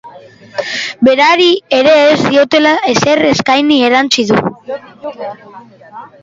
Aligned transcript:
Berari 1.07 1.49
ere 1.79 1.93
ez 2.13 2.17
diotela 2.29 2.71
ezer 2.95 3.21
eskaini 3.33 3.79
erantsi 3.91 4.27
du. 4.33 4.41